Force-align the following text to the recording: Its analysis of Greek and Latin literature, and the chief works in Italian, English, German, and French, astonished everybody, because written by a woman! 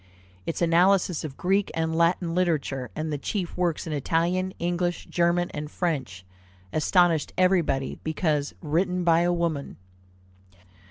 Its 0.47 0.63
analysis 0.63 1.23
of 1.23 1.37
Greek 1.37 1.69
and 1.75 1.95
Latin 1.95 2.33
literature, 2.33 2.89
and 2.95 3.13
the 3.13 3.19
chief 3.19 3.55
works 3.55 3.85
in 3.85 3.93
Italian, 3.93 4.51
English, 4.57 5.05
German, 5.05 5.51
and 5.51 5.69
French, 5.69 6.25
astonished 6.73 7.33
everybody, 7.37 7.99
because 8.03 8.55
written 8.63 9.03
by 9.03 9.19
a 9.19 9.31
woman! 9.31 9.77